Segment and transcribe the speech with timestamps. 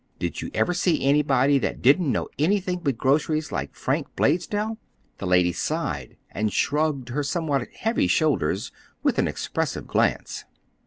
[0.17, 4.79] Did you ever see anybody that didn't know anything but groceries like Frank Blaisdell?"
[5.19, 8.71] The lady sighed and shrugged her somewhat heavy shoulders
[9.03, 10.45] with an expressive glance.